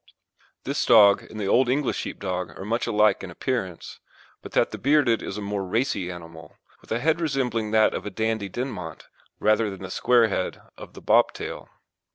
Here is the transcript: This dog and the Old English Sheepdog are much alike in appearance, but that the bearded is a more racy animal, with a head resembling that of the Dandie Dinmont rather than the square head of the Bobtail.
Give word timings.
This 0.63 0.83
dog 0.83 1.29
and 1.29 1.39
the 1.39 1.45
Old 1.47 1.69
English 1.69 1.97
Sheepdog 1.97 2.57
are 2.57 2.65
much 2.65 2.87
alike 2.87 3.23
in 3.23 3.29
appearance, 3.29 3.99
but 4.41 4.53
that 4.53 4.71
the 4.71 4.79
bearded 4.79 5.21
is 5.21 5.37
a 5.37 5.43
more 5.43 5.63
racy 5.63 6.09
animal, 6.09 6.57
with 6.81 6.91
a 6.91 6.97
head 6.97 7.21
resembling 7.21 7.69
that 7.69 7.93
of 7.93 8.01
the 8.03 8.09
Dandie 8.09 8.49
Dinmont 8.49 9.09
rather 9.39 9.69
than 9.69 9.83
the 9.83 9.91
square 9.91 10.27
head 10.27 10.59
of 10.75 10.95
the 10.95 11.01
Bobtail. 11.03 11.69